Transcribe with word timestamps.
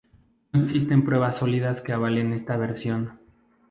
No 0.51 0.63
existen 0.63 1.05
pruebas 1.05 1.37
sólidas 1.37 1.79
que 1.83 1.93
avalen 1.93 2.33
esta 2.33 2.57
versión. 2.57 3.19